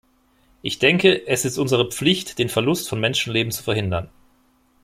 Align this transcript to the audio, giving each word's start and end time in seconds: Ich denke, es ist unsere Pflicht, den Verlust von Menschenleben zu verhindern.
Ich 0.63 0.79
denke, 0.79 1.27
es 1.27 1.45
ist 1.45 1.59
unsere 1.59 1.87
Pflicht, 1.91 2.39
den 2.39 2.49
Verlust 2.49 2.89
von 2.89 2.99
Menschenleben 2.99 3.51
zu 3.51 3.61
verhindern. 3.61 4.09